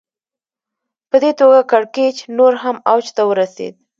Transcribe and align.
په 1.09 1.15
دې 1.23 1.31
توګه 1.39 1.59
کړکېچ 1.71 2.17
نور 2.37 2.53
هم 2.63 2.75
اوج 2.91 3.05
ته 3.15 3.21
ورسېد 3.29 3.73